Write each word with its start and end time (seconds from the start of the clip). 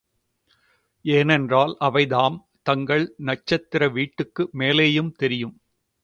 ஏனென்றால், 1.05 1.73
அவைதாம், 1.79 2.37
தங்கள் 2.63 3.13
நட்சத்திர 3.17 3.89
வீட்டுக்கு 3.89 4.49
மேலேயும் 4.57 5.11
தெரியும். 5.15 5.53